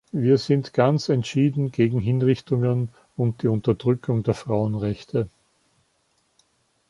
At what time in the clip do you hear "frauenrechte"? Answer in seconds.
4.33-5.29